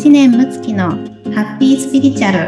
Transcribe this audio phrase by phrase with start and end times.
[0.00, 2.38] 知念睦月のハッピースピリチュアル。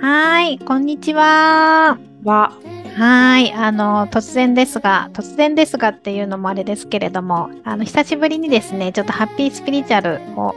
[0.00, 1.98] はいこんにちは。
[2.24, 2.52] は、
[2.94, 10.54] はいあの突然ですが突然ですがっていうのもあれですけれどもあの久しぶりにですねちょっとハッピースピリチュアルを、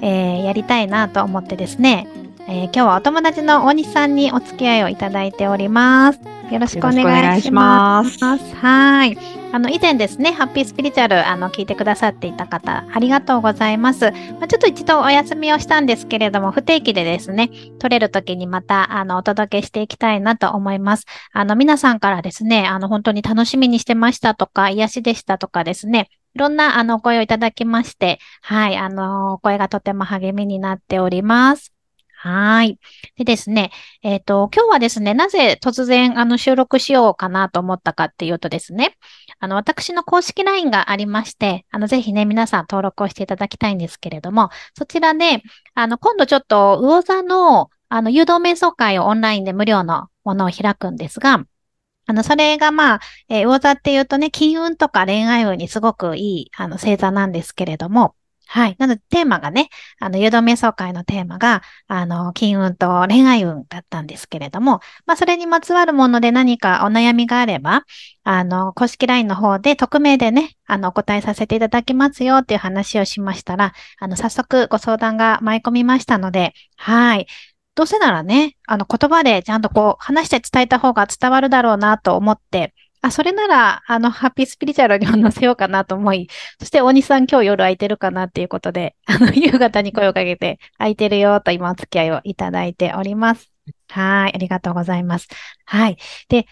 [0.00, 2.06] えーやりたいなと思ってですね
[2.46, 6.37] えー今日はお友達の大西さんにお付き合いをいただいております。
[6.50, 8.18] よろしくお願いします。
[8.22, 9.18] よろしくおはい。
[9.50, 14.10] あの、以前ですね、ハッピースピリチュアル、あの、聞いてくださっていた方、ありがとうございます。
[14.10, 21.06] まあ、ちょっと一度お休みをしたんですけれども、不定期でですね、取れる時にまた、あの、お届けしていきたいなと思います。
[21.32, 31.72] あの、皆さんからですね、あの、本当に楽しみにしてましたとか、癒しでしたとかですね、いろんな、あの、お声をいただきまして、はい、あの、お声がとても励みになっております。
[32.20, 32.80] はい。
[33.16, 33.70] でですね、
[34.02, 38.96] えっ、と、今日はですね、なぜ突然、あの、収録しようかなと思ったかっていうとですね、
[39.38, 45.42] あの、私の公式 LINE がありまして、あの、ぜひね、皆さん登録をしていただきたいんですけれども、そちらで、
[45.74, 51.44] あの、今度ちょっと、魚座の、あの、誘導瞑想会をオンラインで無料のものを開くんですが、
[52.06, 58.16] あの、それがまあ、えー魚座っていうとね、金運とか恋愛運にすごくいい、あの、星座なんですけれども、
[58.50, 58.76] はい。
[58.78, 59.68] なので、テーマがね、
[60.00, 67.84] あの、誘導瞑想会のテーマが、あの、金運と恋愛運だったんですけれども、まあ、それにまつわるもので何かお悩みがあれば、
[68.24, 77.26] あの、公式 LINE の方で匿名でね、あの、お答えさせていただきますよっていう話をしましたら、あの、早速ご相談が舞い込みましたので、はい。
[77.74, 93.52] どうせならね、あの、言葉でちゃんとこう、話して伝えた方が伝わるだろうなと思って、あ、それなら、あの、ハッピースピリチュアルにも載せようかなと思い、そして大西さん今日夜空いてるかなっていうことで、あの、夕方に声をかけて、空いてるよと今お付き合いをいただいております。
[93.88, 95.28] はい、ありがとうございます。
[95.64, 95.96] はい。
[96.28, 96.46] で、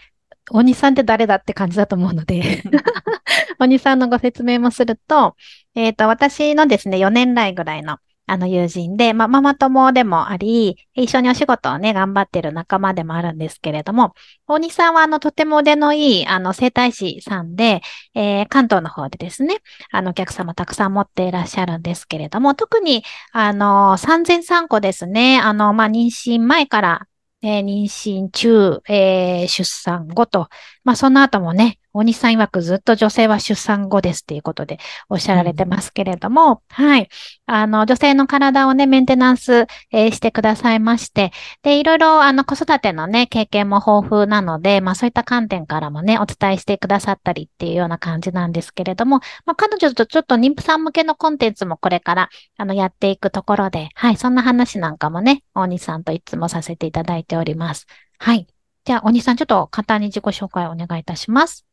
[0.51, 2.63] 大西さんって誰だって感じだと思うので、
[3.59, 5.35] 大西さんのご説明もすると、
[5.75, 14.13] えっ、と、私のですね、4年来ぐらいのあの友人で、まあ、ママ友でもあり、一緒にお仕事をね、頑張ってる仲間でもあるんですけれども、
[14.47, 17.81] 大西さんは、あの、とても腕のいい、あの、整体師さんで、
[18.15, 19.57] えー関東の方でですね、
[19.91, 27.07] あの、お客様たくさん持っていらっしゃるんですけれども、特に、あの、産前産後ですね、あの、まあ、妊娠前から、
[27.41, 30.49] えー妊娠中、えー出産後と、
[30.83, 34.77] まあ、その後もね、大西さん曰くずっと女性は出産後ですっていうことで
[35.09, 37.09] おっしゃられてますけれども、はい。
[37.47, 41.31] あの、女性の体をね、メンテナンス、えーしてくださいまして、
[41.63, 57.87] で、いろいろ、あの、子育てのね、経験も豊富なので、まあ、そういった観点からもね、お伝えしてくださったりっていうような感じなんですけれども、まあ、彼女とちょっと妊婦さん向けのコンテンツもこれから、あの、やっていくところで、はい、そんな話なんかもね、大西さんといつもさせていただいております。
[58.19, 58.47] はい。
[58.85, 61.65] じゃあ、大西さん、ちょっと簡単に自己紹介をお願いいたします。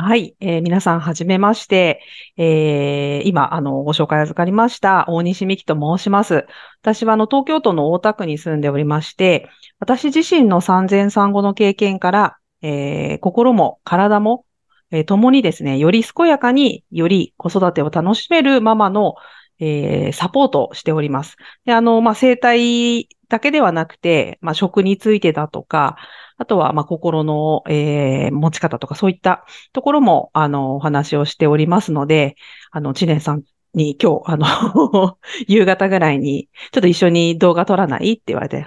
[0.00, 2.00] はい、えー皆さん、はじめまして。
[2.36, 6.46] えー今、あの、ご紹介預かりました、大西美希と申します。
[6.82, 9.48] 私は、あの、東京都の大田区に住んでおりまして、
[9.80, 14.44] 私自身の産前産後の経験から、えー心も体も、
[14.92, 19.16] えー共にですね、より健やかに、より子育てを楽しめるママの、
[19.58, 21.36] えーサポートをしております。
[21.64, 25.96] で、あの、まあ、生態だけではなくて、まあ、食についてだとか、
[26.38, 32.36] あとは、まあ、心の、えー持ち方とか、そういったところも、あの、お話をしておりますので、
[32.70, 33.42] あの、知念さん
[33.74, 35.18] に今日、あの、
[35.48, 38.12] 夕方ぐらいに、ちょっと一緒に動画撮らない？
[38.12, 38.66] って言われて、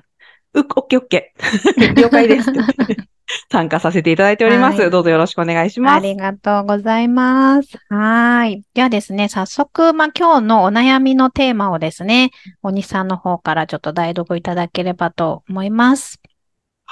[0.53, 1.95] うっ、オッケーオッケー。
[1.95, 2.51] 了解です。
[3.49, 4.81] 参加させていただいております。
[4.81, 6.03] はいどうぞよろしくお願いしあます。
[6.03, 7.77] りがとうございます。
[7.89, 8.61] はい。
[8.73, 16.19] ではですね、早速、まあ、今日のお悩みのテーマをですね、大西さんの方からちょっと代読いただければと思います。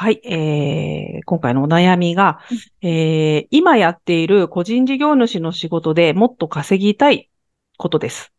[0.01, 2.39] はい、えー、今回のお悩みが、
[2.81, 7.29] えー、今やっている個人事業主の仕事でもっと稼ぎたい
[7.77, 8.31] ことです。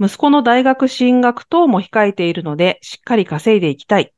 [0.00, 4.14] 息子の大学進学等も控えているので、しっかり稼いでいきたい。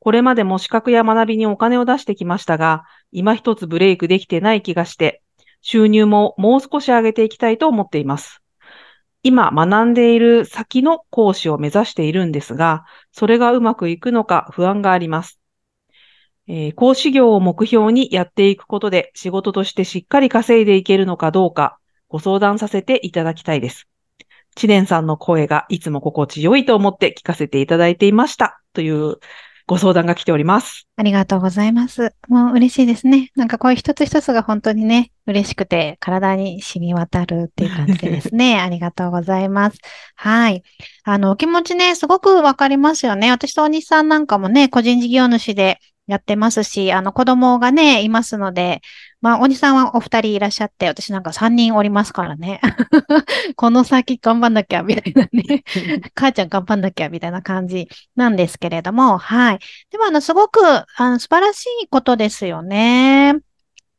[0.00, 2.82] これまでも資格や学びにお金を出してきましたが、
[3.12, 5.22] 今一つブレイクできてない気がして、
[5.62, 8.42] 収入ももう少し上げていきたいと思っています。
[9.22, 15.38] 今学んでいる先の講師を目指しているんですが、それがうまくいくのか不安があります。
[16.48, 21.78] えー講師業を目標にやっていくことで仕事としてしっかり稼いでいけるのかどうか
[22.08, 23.88] ご相談させていただきたいです。
[24.54, 29.16] 知念さんの声がいつも心地よいと思って聞かせていただいていましたという
[29.68, 30.86] ご相談が来ております。
[30.96, 32.14] ありがとうございます。
[32.28, 33.32] もう嬉しいですね。
[33.34, 38.58] なんかこういう一つ一つが本当にね、嬉しくて体に染み渡るっていう感じでですね。
[38.62, 39.78] ありがとうございます。
[40.14, 40.62] はい。
[41.02, 43.32] あの、お気持ちね、すごくわかりますよね。
[43.32, 48.80] 私と大西さんなんかもね、個人事業主で、やってますし、あの、子供がね、いますので、
[49.20, 52.60] まあ、おじさんはお二人いらっしゃって、私なんか三人おりますからね。
[53.56, 55.64] この先頑張んなきゃ、みたいなね。
[56.14, 59.58] 母ちゃん頑張んなきゃ、みたいな感じなんですけれども、はい。
[59.90, 63.34] でも、あの、すごく、あの、素晴らしいことですよね。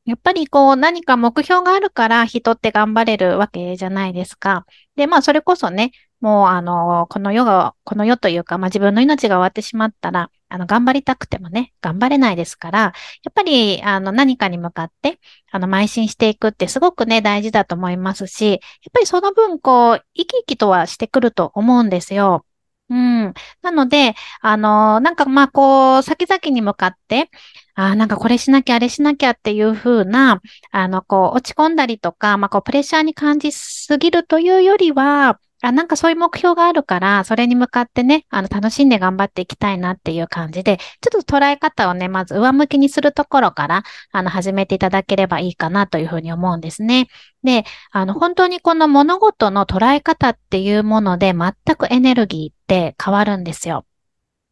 [0.05, 4.65] やっぱりこう何か目標があるから人って頑張れるわけじゃないですか。
[4.95, 12.91] で、まあそれこそね、もうあの、この世が、この世というか、まあ自分の命が終わってしまったら、あの、頑張りたくてもね、頑張れないですから、や
[13.29, 15.19] っぱり、あの、何かに向かって、
[15.51, 18.59] あの、邁進していくってすごくね、大事だと思いますし、やっ
[18.93, 22.45] ぱりその分、こう、生き生きとはしてくると思うんですよ。
[22.89, 23.33] うん。
[23.61, 27.29] なので、あの、なんかまこう、先々に向かって、
[27.75, 30.41] あなんかこれしなきゃ、あれしなきゃっていうふうな、
[30.71, 47.07] あの、こう、落ち込んだりとか、まあこう、プレッシャーに感じすぎるというよりは、あ、なんかそういう目標があるから、それに向かってね、あの、楽しんで頑張っていきたいなっていう感じで、ちょっと捉え方をね、まず上向きにするところから、あの、始めていただければいいかなというふうに思うんですね。
[47.43, 53.85] で、あの、本当にこの物事の捉え方っていうもので、全くエネルギーって変わるんですよ。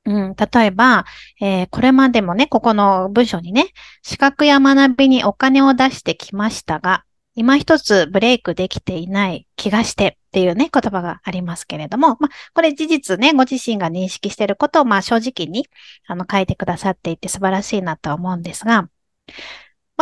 [0.06, 1.06] うん、例えば、
[1.42, 3.68] えー、これまでもね、ここの文章にね、
[4.04, 7.04] 資格や学びにお金を出してきましたが、
[7.34, 15.66] 今一つブレイクできていない気がしてっていうね、言葉がありますけれども、まあ、これ事実ね、ご自身が認識していることを、まあ、正直に、
[16.08, 18.90] あの、書いてくださっていて素晴らしいなと思うんですが、ま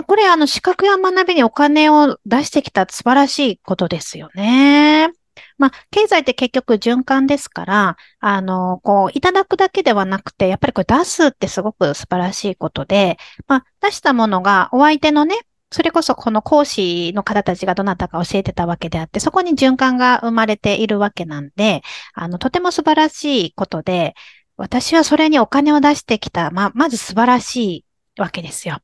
[0.01, 5.11] あ、これ、あの、資格や学びにお金を出してきた素晴らしいことですよね。
[5.59, 15.35] まあ、経済って結局循環ですから、あの、こう、いただくだけではなくて、やっぱりこれ出すってすごく素晴らしいことで、まあ、出したものがお相手のね、
[15.73, 21.81] それこそこの講師の方たちがどなたか教えてたわけであって、そこに循環が生まれているわけなんで、
[22.13, 24.13] あの、とても素晴らしいことで、
[24.55, 27.85] 私はそれにお金を出してきた、ま、まず素晴らし
[28.17, 28.81] いわけですよ。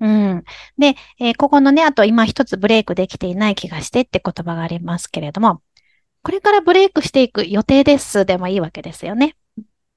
[0.00, 0.44] うん。
[0.78, 5.62] で、えー、ここのね、あと今一つブレイクできていない気がしてって言葉がありますけれども、
[6.24, 9.36] これからブレイクしていく予定ですでもいいわけですよね。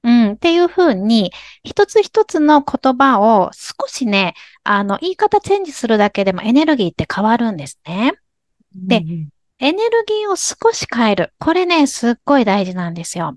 [0.06, 1.32] うん、っていうふうに、
[1.64, 8.12] 一つ一つの言葉を少しね、あの、言い方チェンジするだけでもエネルギーって変わるんですね。
[8.72, 9.02] で、
[9.58, 11.32] エネルギーを少し変える。
[11.40, 13.36] これね、すっごい大事なんですよ。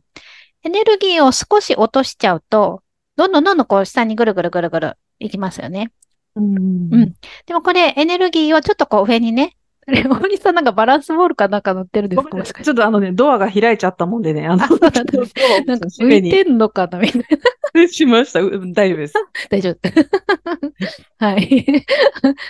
[0.63, 2.83] エネルギーを少し落としちゃうと、
[3.15, 5.91] どんどんどんどんこう下にぐるぐるぐるぐるいきますよね。
[6.35, 7.15] うん、うん。
[7.47, 9.57] でもこれエネルギーをちょっとこう上にね、
[9.89, 12.63] レオニさんなんかバランスボールかなんか乗ってるんですか？
[12.63, 17.21] ちょっとあのね、ドアが開いちゃったもんでね、あの、なんか浮いてんのかなみたい
[17.73, 17.87] な。
[17.87, 18.41] しました。
[18.41, 19.13] 大丈夫です。
[19.49, 19.79] 大丈夫。
[21.23, 21.65] はい。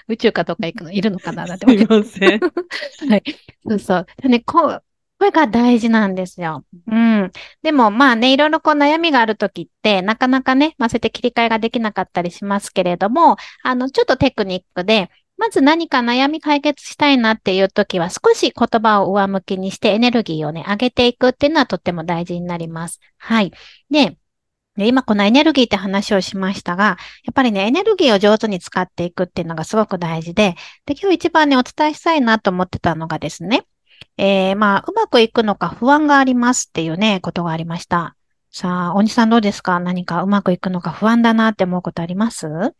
[0.08, 2.40] 宇宙かどっか行くのいるのかななんてすいません。
[3.10, 3.24] はい。
[3.68, 4.06] そうそう。
[4.22, 4.84] でね、こう、
[5.20, 6.64] これが大事なんですよ。
[6.88, 7.32] うん。
[7.62, 15.10] でもまあね、いろいろこう悩みがあるときって、なかなかね、まあそうやって切り替えができなかったりしますけれども、あの、ちょっとテクニックで、
[15.40, 23.00] まず何か悩み解決したいなっていう時は少し言葉を上向きにしてエネルギーをね、上げていくっていうのはとっても大事になります。
[23.18, 23.54] はい。
[23.90, 24.18] で、
[24.76, 30.56] で今このエネルギーって話をしましたが、やっぱりね、エネルギーを上手に使っていくっていうのがすごく大事で、
[30.86, 33.64] で、今日一番ね、お伝えしたいなと思ってたのがですね、
[34.18, 38.16] えー、まあ、うまくいくのか不安がありますっていうね、ことがありました。
[38.52, 39.80] さあ、大西さんどうですか？
[39.80, 42.74] 何かうまくいくのか不安だなって思うことあります？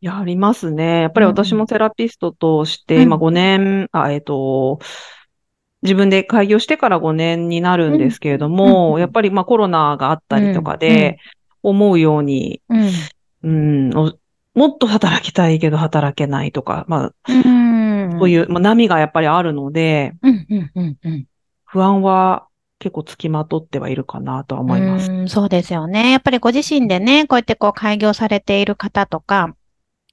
[0.00, 1.02] いや、ありますね。
[1.02, 4.78] やっぱり私もセラピストとして、今5年、あ、えっと、
[5.82, 11.18] 自分で開業してから5年になるんですけれども、やっぱりまあコロナがあったりとかで、
[11.62, 12.60] 思うように、
[13.42, 17.12] うん、もっと働きたいけど働けないとか、まあ、
[18.18, 20.14] そういう、まあ、波がやっぱりあるので、
[21.64, 22.46] 不安は
[22.78, 25.10] 結構つきまとってはいるかなとは思います。
[25.26, 26.12] そうですよね。
[26.12, 29.54] やっぱりご自身でね、こうやってこう開業されている方とか、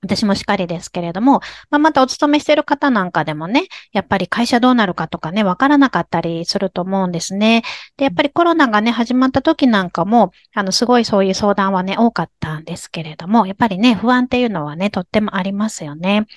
[0.03, 7.63] 私もしかりですけれども、まあ、またお勤めしてる方なんかでもね、やっぱり会社どうなるかとかね、わからなかったりすると思うんですね。
[7.97, 16.27] で、やっぱりコロナがね、始まった時なんかも、あの、すごいそういう相談はね、多かったんですけれども、やっぱりね、不安っていうのはね、とってもありますよね。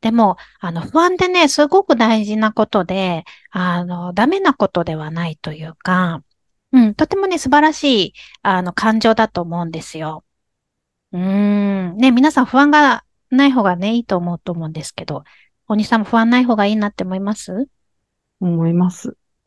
[0.00, 6.22] でも、あの、不安ってね、すごく大事なことで、あの、ダメなことではないというか、
[6.72, 10.24] うん、とてもね、素晴らしい、あの、感情だと思うんですよ。
[11.12, 11.96] うーん。
[11.96, 15.24] ね、皆さん不安がない方がね、いいと思うと思うんですけど、
[15.68, 17.68] お兄さんも不安ない方がいいなって思います？
[18.40, 19.16] 思います。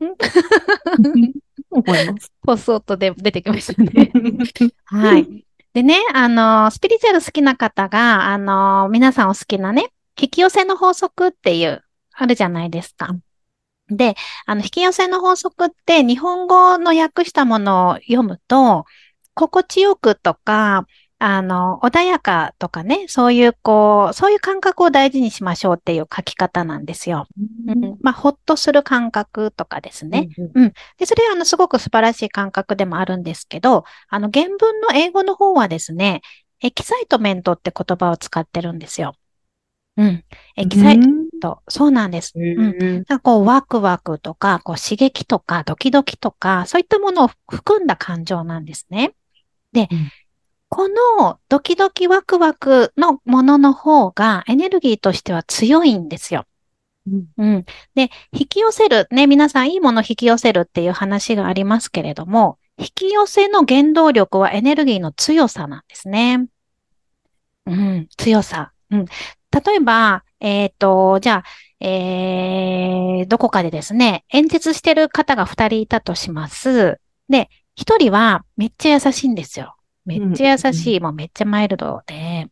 [1.70, 2.32] 思います。
[2.42, 4.10] ポスオットで出てきましたね。
[4.86, 5.44] はい。
[5.72, 9.88] でね、あの、スピリチュアル好きな方が、あの、皆さんお好きなね、
[10.20, 13.16] 引き寄せの法則っていう、あるじゃないですか。
[13.88, 14.14] で、
[14.46, 18.84] あの、引き寄せの法則って日本語の訳したものを読むと、
[19.34, 20.86] 心地よくとか、
[21.18, 27.26] あの、穏やかとかね、そういう、こう、そういう感覚を大事にしましょうっていう書き方なんですよ。
[27.66, 30.28] うん、まあ、ほっとする感覚とかですね。
[30.54, 30.72] うん。
[30.98, 36.20] で、それは、あの、すごく素晴らしい感覚でもあるんですけど、あの、原文の英語の方はですね、
[36.60, 39.14] excitement って言葉を使ってるんですよ。
[39.96, 40.24] うん。
[40.56, 41.00] エキサイ
[41.40, 42.32] ト、そうなんです。
[42.34, 42.78] うん。
[42.78, 49.14] なんかこう、ワクワクとか、こう、刺激とか、ドキドキとか、そういったものを含んだ感情なんですね。
[49.72, 50.10] で、うん
[50.68, 56.46] このドキドキワクワクのものの方がエネルギーとしては強いんですよ。
[57.06, 57.64] うんうん。
[57.94, 66.46] で、引き寄せる、ね、皆さんいいもの引き寄せるっていう話がありますけれども、引き寄せの原動力はエネルギーの強さなんですね。
[67.66, 68.72] うん、強さ。
[68.90, 69.04] うん。
[69.04, 71.44] 例えば、えっ、と、じゃ
[71.80, 76.98] あ、えー、どこかでですね、演説してる方が二人いたとします。
[77.28, 79.76] で、一人はめっちゃ優しいんですよ。
[80.04, 82.48] めっちゃ優しい、もうめっちゃマイルドで、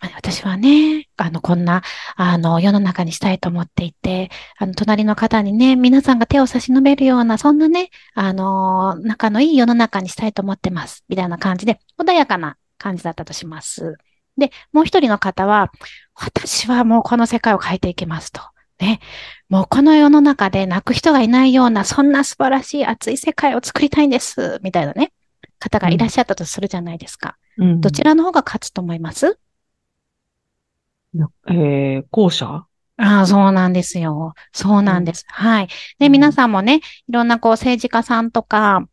[0.00, 1.82] まあ私はね、あの、こんな、
[2.16, 11.04] あの、世の中にしたいと思っていて、あの、隣の方にね、皆さんが手を差し伸べるような、そんなね、あの、仲のいい世の中にしたいと思ってます。
[11.08, 13.96] みたいな感じで、穏やかな感じだったとします。
[14.36, 15.70] で、もう一人の方は、
[16.14, 18.40] 私はもうこの世界を変えていきますと。
[18.80, 19.00] ね。
[19.48, 24.58] もうこの世の中で泣く人がいないような、そんな素晴らしい熱い世界を作りたいんです。
[24.62, 25.12] みたいなね、
[25.64, 27.36] 方がいらっしゃったとするじゃないですか。
[27.56, 29.38] うんどちらの方が勝つと思います？
[31.48, 32.66] えー、後者？
[32.96, 34.34] ああ、そうなんですよ。
[34.52, 35.24] そうなんです。
[35.28, 35.68] はい。
[35.98, 38.86] で、うん皆さんもね、いろんなこう政治家さんとか、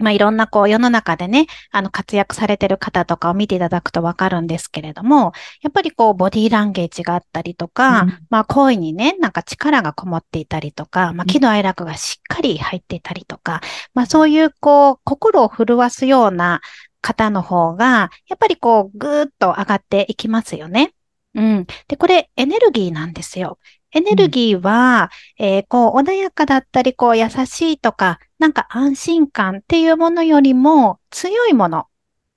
[0.00, 13.60] まあいろんなこう世の中でね、あの活躍されてる方とかを見ていただくとわかるんですけれども、やっぱりこうボディーランゲージがあったりとか、うんまあ声にね、なんか力がこもっていたりとか、まあ喜怒哀楽がしっかり入っていたりとか、
[13.94, 16.60] まあそういうこう心を震わすような
[17.02, 20.92] 方の方が、やっぱりこうぐーっと上がっていきますよね。
[21.34, 21.66] うん。
[21.88, 23.58] で、これエネルギーなんですよ。
[23.92, 31.86] エネルギーは、えーこう、穏やかだったり、こう、優しいとか、なんか安心感っていうものよりも強いもの、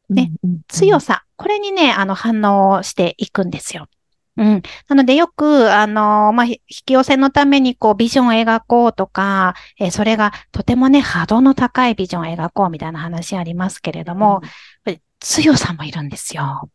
[0.09, 0.31] ね、
[0.67, 3.87] 強さ、これにね、あの、反応していくんですよ。
[4.35, 4.61] うん。
[4.87, 14.47] なので、よく、あのまあ、ひ引き寄せのために、こう、ビジョンを描こうとか、えーそれがとてもね、波動の高いビジョンを描こうみたいな話ありますけれども、こ
[14.85, 16.69] れ強さもいるんですよ。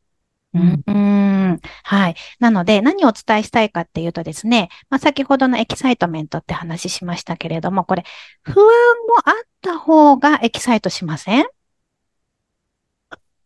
[0.58, 1.60] ううん。
[1.84, 2.14] はい。
[2.40, 8.04] なので、何をお伝えしたいかっていうとですね、まあ、先ほどの excitement って話しましたけれども、これ、
[8.42, 8.70] 不安も
[9.24, 11.44] あった方がエキサイトしません？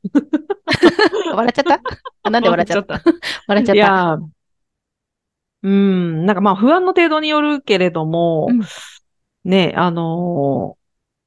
[1.34, 1.80] 笑っちゃった？
[2.24, 3.02] あ なんで笑っちゃった？
[3.46, 3.74] 笑っちゃった。
[3.74, 4.28] いやー、
[5.62, 8.62] うん、なんかまあ不安の程度によるけれども、うん。
[9.44, 10.82] ね、あのー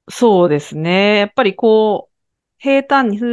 [0.08, 1.18] そうですね。
[1.18, 2.16] やっぱりこう、
[2.60, 3.26] 平坦にふ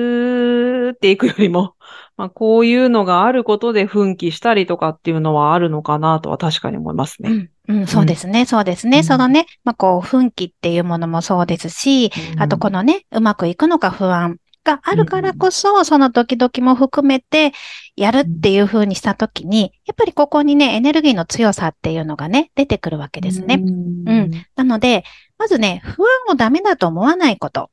[0.91, 1.77] ーっていくよりも、
[2.17, 7.51] まあこういうのがあることで奮起したりとかっていうのはあるのかなとは確かに思いますね。
[7.69, 8.99] うん、うん、そうですね、そうですね。
[8.99, 17.53] うんそのね、まあ、こう、奮起っていうものもそうですし、あとこのね、うまくいくのか不安があるからこそ、そのドキドキも含めて
[17.97, 23.57] やるっていう風にしたときに、やっぱりここにね、エネルギーの強さっていうのがね、出てくるわけですね。
[23.61, 25.05] うんうんなので、
[25.39, 27.71] まずね、不安をダメだと思わないこと。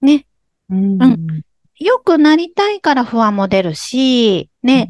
[0.00, 0.26] ね。
[0.70, 1.45] うんうん
[1.78, 4.88] 良くなりたいから不安も出るし、ね、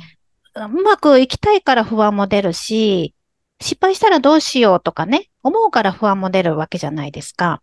[0.54, 3.14] うまくいきたいから不安も出るし、
[3.60, 7.62] 失敗したらどうしようとかね、思うから不安も出るわけじゃないですか。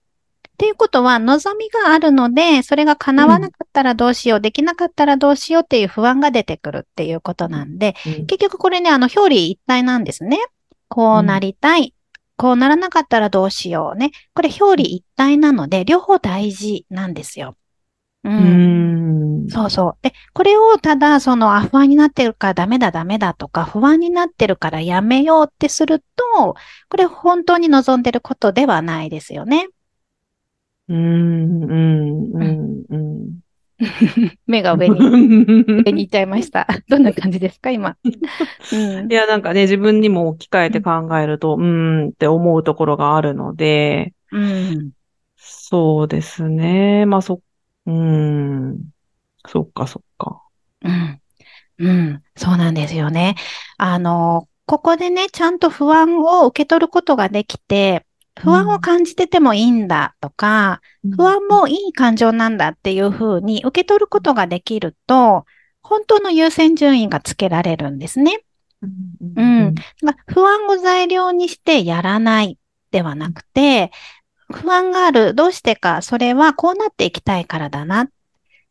[0.53, 10.37] っていうことは、望みがあるので、それが叶わなかったらどうしよう、できなかったらどうしようっていう不安が出てくるっていうことなんで、うん結局これね、あの、表裏一体なんですね。
[10.89, 11.95] こうなりたい。
[12.37, 14.11] こうならなかったらどうしようね。
[14.33, 17.55] これ表裏一体なので、両方大事なんですよ。
[18.23, 18.29] う。
[18.29, 19.97] うんんそうそう。
[20.01, 26.55] で、これをただ、その、あ、不安になってるからダメだダメだとか、不安になってるからやめようってすると、
[26.89, 29.67] これ本当に望んでることではないですよね。
[30.87, 33.39] うん、うん、うん、うん。
[34.47, 36.67] 目が上に、上に行っちゃいました。
[36.87, 37.97] どんな感じですか、今。
[38.03, 39.13] うんい。
[39.13, 44.91] や、なんかね、自分にも置き換えて考えると、うーんって思うところがあるので、うん。
[45.37, 47.05] そうですね。
[47.05, 47.41] まあ、そ、
[47.85, 48.79] うーん。
[49.47, 50.41] そっか、そっか。
[50.81, 51.21] うん。
[51.79, 52.23] うん。
[52.35, 53.35] そうなんですよね。
[53.77, 58.05] あの、ここでね、ちゃんと不安を受け取ることができて、
[58.39, 60.81] 不安を感じててもいいんだとか、
[61.15, 65.45] 不安もいい感情なんだっていうふうに受け取ることができると、
[65.81, 68.43] 本当の優先順位がつけられるんですね。
[69.35, 69.75] うん、
[70.27, 72.57] 不安を材料にしてやらない
[72.91, 73.91] ではなくて、
[74.53, 75.33] 不安がある。
[75.33, 76.01] どうしてか。
[76.01, 78.09] それはこうなっていきたいからだな。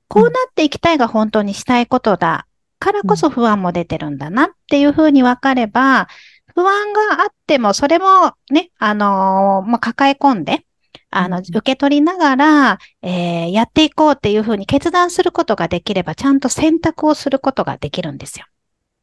[0.08, 2.46] こうなっていきたいが本当にしたいことだ
[2.82, 6.08] からこそ不安も出てるんだなっていうふうに分かれば、
[6.54, 10.66] 不安があっても、それもね、あのーまあ、抱え込んで、
[11.10, 18.46] あの、うん受け取りながら、えーやっていこうっていうふうに決断することができれば、ちゃんと選択をすることができるんですよ。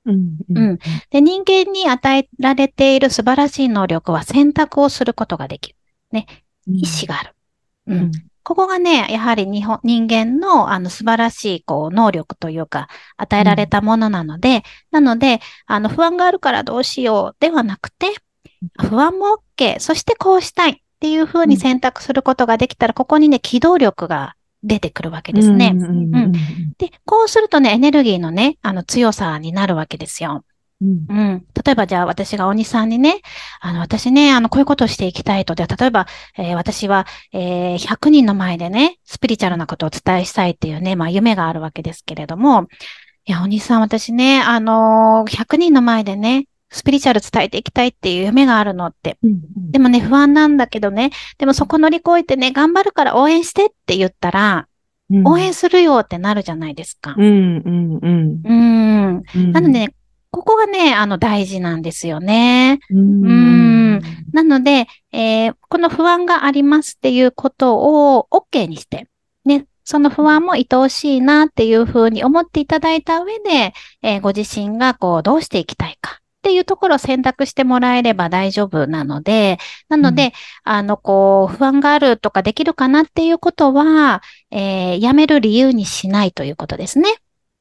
[0.06, 0.38] うん。
[0.54, 5.76] うんで、人間に与えられている素晴らしい能力は選択をすることができる。
[6.74, 7.36] 意志がある。
[7.88, 7.94] う。
[7.94, 8.12] うんん。
[8.44, 18.08] ここがね、やはり日本人間のあの素晴らしいこう能力というか、与えられたものなので、なので、あの不安があるからどうしようではなくて、
[18.80, 25.74] 不安も OK、そしてこうしたいっていうふうに選択することができたら、ここにね、機動力が出てくるわけですね。
[25.76, 26.32] うん
[26.78, 30.44] で、こうするとね、エネルギーのね、あの強さになるわけですよ。
[30.82, 31.46] うんうん。
[31.66, 33.22] 例えばじゃあ私が鬼さんにね、
[33.60, 35.56] あの私ね、あのこういうことをしていきたいと。
[35.56, 36.08] で、例えば、
[36.38, 42.68] えー私は、えー100人の前でね、スピリチュアルなことをお伝えしたいっていうね、まあ夢があるわけですけれども、
[43.26, 49.18] いや、鬼さん私ね、あのー100人の前でね、スピリチュアル伝えていきたいっていう夢があるのって。
[49.24, 49.40] うん
[49.72, 54.68] でもね、不安なんだけどね、でもそこ乗り越えてね、頑張るから応援してって言ったら、
[55.12, 57.16] うん応援するよってなるじゃないですか。
[57.18, 59.24] うんうんうんうん。
[59.36, 59.52] うん。
[59.52, 59.94] なのでね、
[60.32, 62.80] ここがね、あの大事なんですよね。
[62.90, 63.30] うん、う
[63.98, 69.08] んなので、えーこの不安がありますっていうことを OK にして、
[69.46, 79.58] ね、その不安も愛おしいなっていうふうに思っていただいた上で、えーご自身がこうどうしていきたいかっていうところを選択してもらえれば大丈夫なので、
[79.90, 80.34] なので、
[80.64, 84.22] あの、こう、不安があるとかできるかなっていうことは、
[84.52, 87.10] えーやめる理由にしないということですね。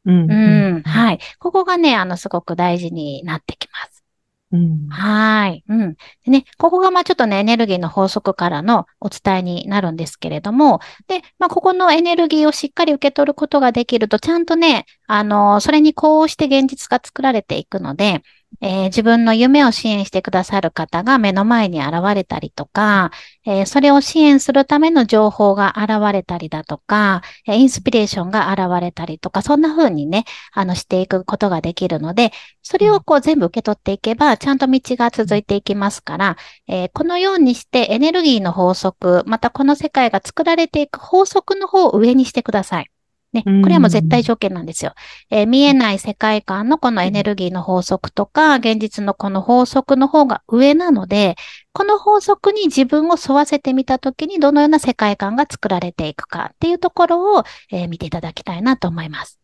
[0.08, 1.18] うんうん、はい。
[1.38, 4.04] ここがね、あの、すごく大事になってきます。
[4.50, 5.62] うんはい。
[5.68, 5.94] うん。
[6.24, 18.22] でね、ここがまあちょっとね、エネルギーの法則からのお伝えになるんですけれども、で、まあここのエネルギーをしっかり受け取ることができると、ちゃんとね、あの、それにこうして現実が作られていくので、
[18.60, 23.10] えー自分の夢を支援してくださる方が目の前に現れたりとか、
[23.46, 32.32] えーそれを支援するための情報が現れたりだとか、えーインスピレーションが現れたりとか、そんな風にね、あの、していくことができるので、
[32.62, 36.36] それをこう全部受け取っていけば、ちゃんと道が続いていきますから、
[36.68, 42.90] えーこのようにしてエネルギーの法則、またこの世界が作られていく法則の方を上にしてください。
[43.32, 44.94] ね、これはもう絶対条件なんですよ。
[45.30, 51.36] えー見えない世界観のこのエネルギーの法則とか、現実のこの法則の方が上なので、
[51.72, 59.38] この法則に自分を沿わせてみたときにどのような世界観が作られていくかっていうところを、えー見ていただきたいなと思います。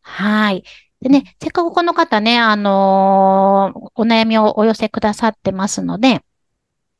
[0.00, 0.64] はい。
[1.00, 6.20] でね、せっかくこの方ね、あのーお悩みをお寄せくださってますので、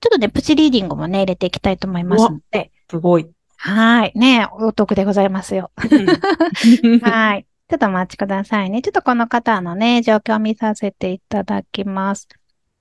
[0.01, 3.31] ちょっとね、プチリーディングもね、入れていきたいと思いますので、すごい。
[3.65, 4.13] はい。
[4.17, 5.71] ね、お得でございますよ。
[6.83, 7.47] うん はい。
[7.69, 8.83] ちょっとお待ちくださいね。
[8.83, 12.29] ちょっとこの方のね、状況を見させていただきます。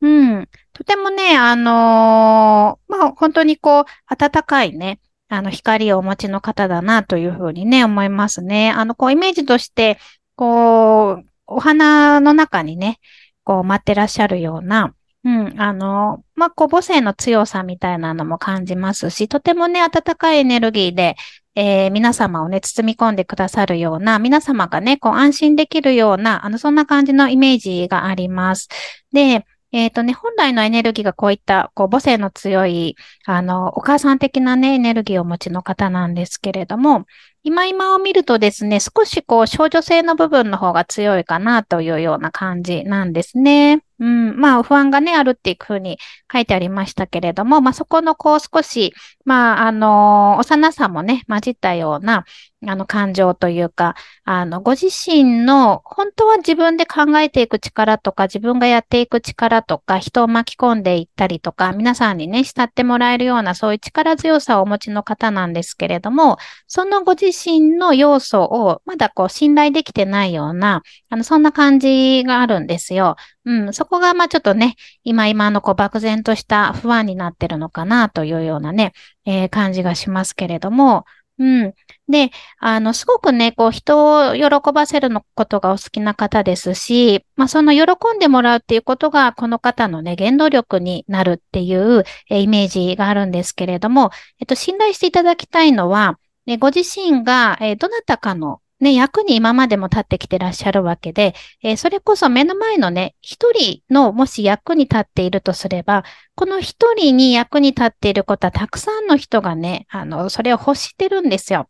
[0.01, 0.49] うん。
[0.73, 8.71] とてもね、あのーまあ、本当にこう、温かいね、あの、光をお持ちの方だなというふうにね、思いますね。
[8.71, 9.99] あの、こう、イメージとして、
[10.35, 12.97] こう、お花の中にね、
[13.43, 21.15] こう、待ってらっしゃるような、うん、あの、まあ、こう、母性の強さみたいなのも感じますし、とてもね、温かいエネルギーで、
[21.53, 28.69] えー皆様をね、包み込んでくださるような、皆様がね、こう安心できるような、あの、そんな感じのイメージがあります。
[29.11, 37.05] で、えっ、とね、本来のエネルギーがこういった、こう、母性の強い、あの、お母さん的なね、エネルギーをお持ちの方なんですけれども、
[37.43, 43.81] 今今を見るとですね、少しこう、少女性の部分の方が強いかなというような感じなんですね。
[44.01, 45.99] うん、まあ、不安がね、あるっていうふうに
[46.33, 48.93] 書いてありましたけれども、まあ、そこのこう、少し、
[49.25, 52.25] まあ、あの、幼さもね、混じったような、
[52.67, 73.15] あの、感情というか、あの、ご自身の、本当は自分で考えていく力とか、自分がやっていく力とか、人を巻き込んでいったりとか、皆さんにね、慕ってもらえるような、そういう力強さをお持ちの方なんですけれども、そのご自身の要素を、まだこう、信頼できてないような、あの、そんな感じがあるんですよ。
[73.43, 78.93] うん、そこが、まあちょっとね、今今のこう漠然とした不安になってるのかなというようなね、
[79.25, 81.05] えー感じがしますけれども、
[81.39, 81.73] うん。
[82.07, 106.03] で、あの、すごくね、こう、人を喜ばせるのことがお好きな方ですし、まあ、その喜んでもらうっていうことが、この方のね、原動力になるっていう、えイメージがあるんですけれども、えっと、信頼していただきたいのは、ね、ご自身が、えどなたかのね、役に今までも立ってきてらっしゃるわけで、えーそれこそ目の前のね、一人のもし役に立っているとすれば、
[106.35, 111.69] この一人に役に立っていることはたくさんの人がね、あの、それを欲してるんですよ。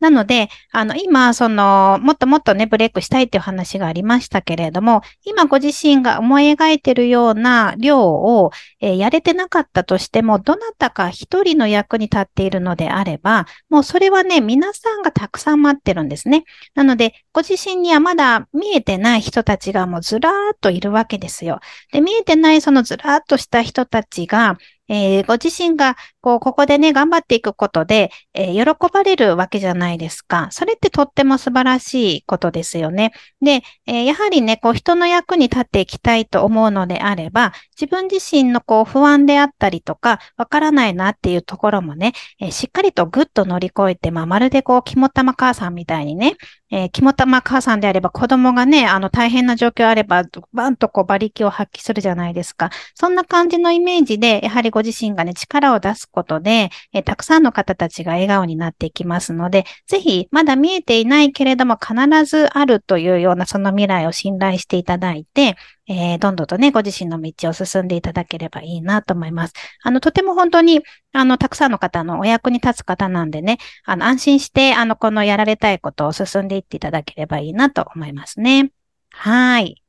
[0.00, 16.44] なので、あの、今、その、もっともっとね、ブレイクしたいっていう話がありましたけれども、今ご自身が思い描いてるような量を、えー、やれてなかったとしても、どなたか一人の役に立っているのであれば、もうそれはね、皆さんがたくさん待ってるんですね。
[16.74, 21.60] なので、ご自身にはまだ見えてない人たちがもうずらーっといるわけですよ。
[21.92, 24.58] で、見えてないそのずらーっとした人たちが、
[24.88, 30.48] えー、ご自身が、こう、ここでね、頑張っていくことで、えー、喜ばれるわけじゃないですか。
[30.50, 33.12] それってとっても素晴らしいことですよね。
[33.40, 46.36] で、えー、やはりね、こう、人の役に立っていきたいと思うのであれば、自分自身のこう、不安であったりとか、わからないなっていうところもね、えしっかりとぐっと乗り越えて、まあ、まるでこう、肝玉母さんみたいにね、
[46.74, 52.70] えー、肝玉母さんであれば子供がね、あの大変な状況あれば、バンとこう馬力を発揮するじゃないですか。
[52.96, 65.54] そんな感じのイメージで、やはりご自身がね、力を出すことで、えー、たくさんの方たちが笑顔になっていきますので、ぜひ、まだ見えていないけれども必ずあるというようなその未来を信頼していただいて、
[65.86, 69.54] えー、どんどんとね、ご自身の道を進んでいただければいいなと思います。
[69.82, 78.70] あの、とても本当に、あの、たくさんの方のお役に立つ方なんでね、あの、安心して、あの、このやられたいことを進んでいっていただければいいなと思いますね。
[79.10, 79.82] はい。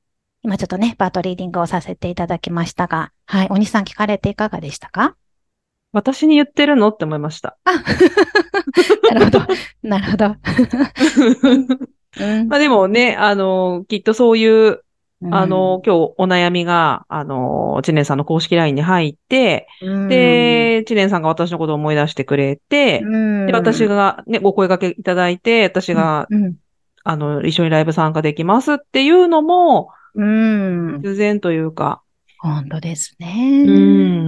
[0.43, 3.47] 今ちょっとね、パートリーディングをさせていただきましたが、はい。
[3.49, 5.15] お兄さん聞かれていかがでしたか？
[5.91, 6.89] 私に言ってるの？
[6.89, 7.57] って思いました。
[7.63, 7.71] あ
[9.13, 9.47] なるほど。
[9.81, 10.35] なるほど。
[12.19, 14.84] うん、まあでもね、あの、きっとそういう
[15.31, 26.27] あの、今日お悩みが、あの、知念さんの公式 LINE に入って、で、知念さんが私のことを思い出してくれて、で、私がね、お声掛けいただいて、私が、
[27.03, 31.01] あの、一緒にライブ参加できますっていうのも、うん。
[31.01, 32.01] 自然というか、
[32.45, 33.63] 本当ですね。
[33.65, 33.71] う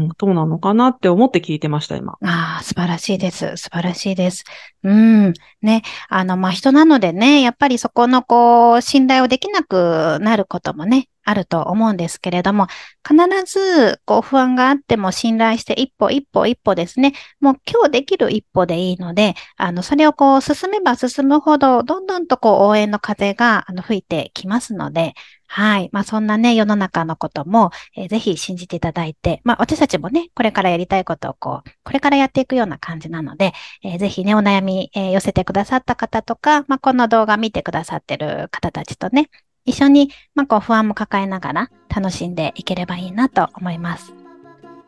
[0.05, 2.17] ん、そうなのかなって思って聞いてました、今。
[2.23, 3.55] ああ、素晴らしいです。
[3.57, 4.43] 素晴らしいです。
[4.83, 5.33] うん。
[5.61, 5.83] ね。
[6.09, 12.67] あの、まあ、人なのでね、やっぱりそこの、こう、信頼をできなくなることもね、あると思うんですけれども、
[13.07, 25.13] 必ず、こう、不安があっても信頼して一歩一歩一歩ですね、もう今日できる一歩でいいので、あの、それをこう、進めば進むほど、どんどんとこう、応援の風が、あの、吹いてきますので、
[25.49, 25.89] はい。
[25.93, 39.29] まあ、そんなね、世の中のことも、えー、ぜひ信じていただいて、まあ、私たちもね、これからやりたいことをこう、これからやっていくような感じなので、えー、ぜひね、お悩み、えー、寄せてくださった方とか、まあ、この動画見てくださってる方たちとね、
[39.67, 44.13] 一緒に、まあ、こう、不安も抱えながら楽しんでいければいいなと思います。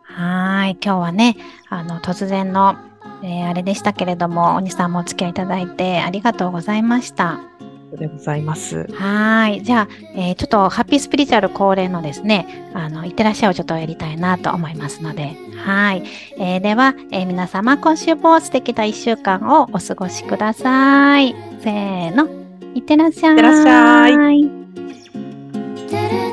[0.04, 0.78] はい。
[0.84, 1.36] 今日はね、
[1.70, 2.76] あの、突然の、
[3.22, 7.42] えー、あれでしたけれども、お兄さんもお付き合いいただいてありがとうございました。
[7.98, 8.88] でございます。
[8.94, 9.64] はい。
[9.64, 16.04] じゃあ、えー、ちょっとハッピースピリチュアル恒例のですね、あの、いってらっしゃいをちょっとやりたいなと思いますので、はい。
[16.38, 21.36] えー、では、えー、皆様、今週も素敵な一週間をお過ごしください。
[21.62, 22.49] せーの。
[22.76, 23.32] いってらっしゃい。
[23.32, 24.50] いってらっしゃい。